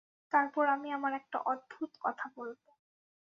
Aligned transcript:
তারপর 0.31 0.65
আমি 0.67 0.89
আমার 0.91 1.13
একটা 1.13 1.37
অদ্ভুদ 1.45 1.91
কথা 2.01 2.25
বলব। 2.35 2.61